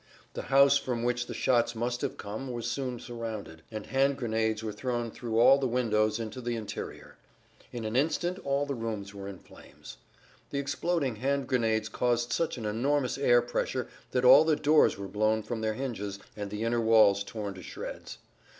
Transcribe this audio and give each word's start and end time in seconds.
The 0.33 0.41
house 0.49 0.77
from 0.79 1.03
which 1.03 1.27
the 1.27 1.33
shots 1.35 1.75
must 1.75 2.01
have 2.01 2.17
come 2.17 2.51
was 2.51 2.65
soon 2.65 2.99
surrounded, 2.99 3.61
and 3.69 3.85
hand 3.85 4.17
grenades 4.17 4.63
were 4.63 4.71
thrown 4.71 5.11
through 5.11 5.37
all 5.39 5.59
the 5.59 5.67
windows 5.67 6.17
into 6.17 6.41
the 6.41 6.55
interior. 6.55 7.17
In 7.71 7.85
an 7.85 7.95
instant 7.95 8.39
all 8.43 8.65
the 8.65 8.73
rooms 8.73 9.13
were 9.13 9.27
in 9.27 9.37
flames. 9.37 9.97
The 10.49 10.57
exploding 10.57 11.17
hand 11.17 11.45
grenades 11.47 11.87
caused 11.87 12.33
such 12.33 12.55
an[Pg 12.57 12.63
29] 12.63 12.75
enormous 12.79 13.17
air 13.19 13.43
pressure 13.43 13.89
that 14.09 14.25
all 14.25 14.43
the 14.43 14.55
doors 14.55 14.97
were 14.97 15.07
blown 15.07 15.43
from 15.43 15.61
their 15.61 15.75
hinges 15.75 16.17
and 16.35 16.49
the 16.49 16.63
inner 16.63 16.81
walls 16.81 17.23
torn 17.23 17.53
to 17.53 17.61
shreds. 17.61 18.17